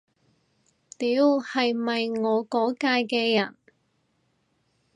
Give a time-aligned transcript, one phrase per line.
[0.97, 3.55] 屌，係咪我嗰屆嘅人